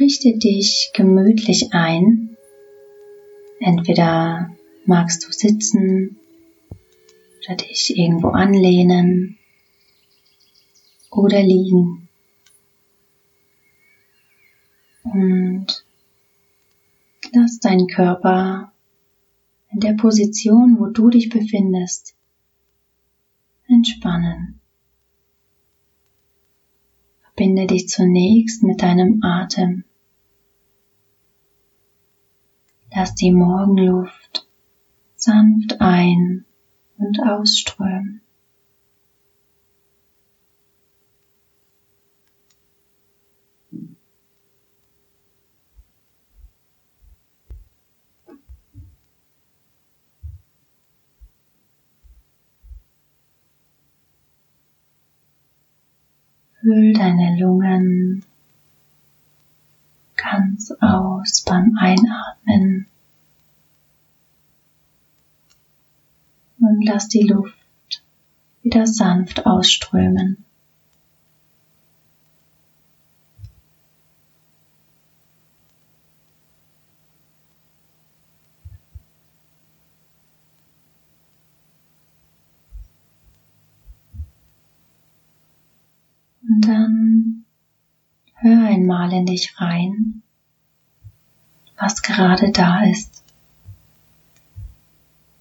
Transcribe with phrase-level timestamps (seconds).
[0.00, 2.38] Richte dich gemütlich ein.
[3.58, 6.18] Entweder magst du sitzen
[7.44, 9.36] oder dich irgendwo anlehnen
[11.10, 12.08] oder liegen.
[15.04, 15.66] Und
[17.34, 18.72] lass deinen Körper
[19.70, 22.14] in der Position, wo du dich befindest,
[23.68, 24.60] entspannen.
[27.20, 29.84] Verbinde dich zunächst mit deinem Atem.
[32.92, 34.48] Lass die Morgenluft
[35.14, 36.44] sanft ein-
[36.98, 38.20] und ausströmen.
[56.60, 58.24] Füll deine Lungen
[60.60, 62.86] ganz aus beim Einatmen
[66.60, 67.54] und lass die Luft
[68.62, 70.44] wieder sanft ausströmen.
[86.42, 87.44] Und dann
[88.34, 90.22] hör einmal in dich rein,
[91.80, 93.22] was gerade da ist.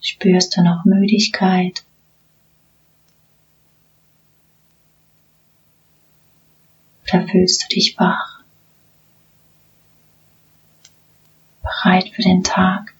[0.02, 1.84] Spürst du noch Müdigkeit?
[7.04, 8.40] Oder fühlst du dich wach?
[11.62, 12.94] Bereit für den Tag?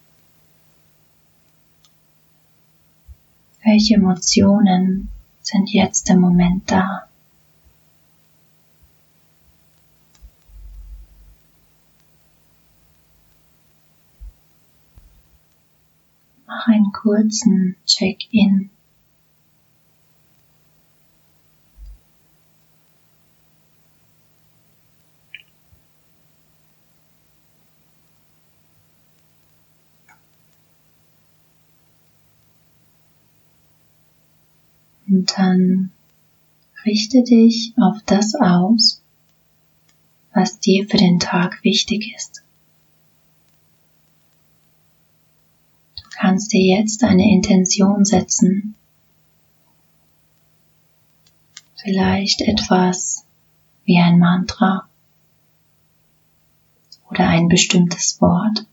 [3.64, 5.10] Welche Emotionen
[5.42, 7.09] sind jetzt im Moment da?
[16.50, 18.72] Mach einen kurzen Check-in.
[35.08, 35.92] Und dann
[36.84, 39.04] richte dich auf das aus,
[40.34, 42.42] was dir für den Tag wichtig ist.
[46.20, 48.76] Kannst dir jetzt eine Intention setzen.
[51.78, 53.26] Vielleicht etwas
[53.86, 54.90] wie ein Mantra
[57.10, 58.66] oder ein bestimmtes Wort.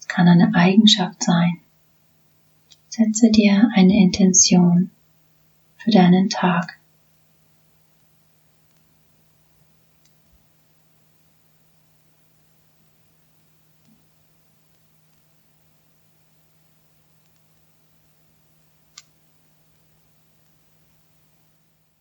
[0.00, 1.60] Es kann eine Eigenschaft sein.
[2.88, 4.90] Setze dir eine Intention
[5.76, 6.78] für deinen Tag.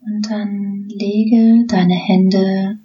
[0.08, 2.78] Und dann lege deine Hände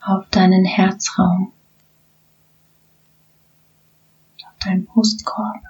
[0.00, 1.52] auf deinen Herzraum,
[4.42, 5.62] auf deinen Brustkorb.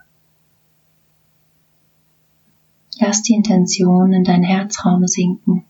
[3.00, 5.64] Lass die Intention in dein Herzraum sinken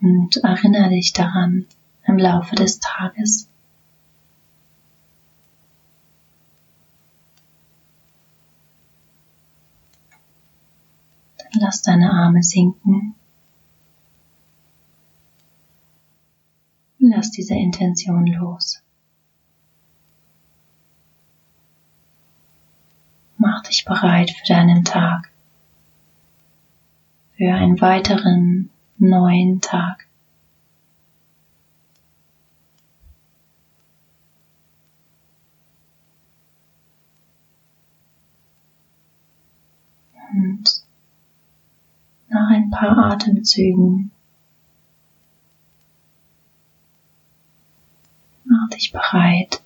[0.00, 1.66] und erinnere dich daran
[2.06, 3.49] im Laufe des Tages.
[11.58, 13.14] Lass deine Arme sinken.
[16.98, 18.82] Lass diese Intention los.
[23.36, 25.30] Mach dich bereit für deinen Tag.
[27.36, 30.06] Für einen weiteren neuen Tag.
[40.32, 40.84] Und
[42.28, 44.10] nach paar Atemzügen
[48.50, 49.62] mach dich bereit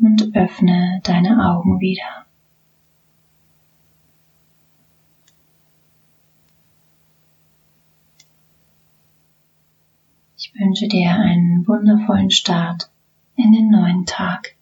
[0.00, 2.26] und öffne deine Augen wieder.
[10.36, 12.90] Ich wünsche dir einen wundervollen Start
[13.36, 14.54] in den neuen Tag.